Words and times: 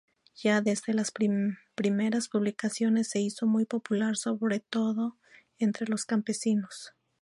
Ya 0.35 0.61
desde 0.61 0.95
las 0.95 1.11
primeras 1.11 2.27
publicaciones 2.27 3.07
se 3.07 3.19
hizo 3.21 3.45
muy 3.45 3.65
popular, 3.65 4.17
sobre 4.17 4.59
todo 4.59 5.15
entre 5.59 5.85
los 5.85 6.05
campesinos. 6.05 6.95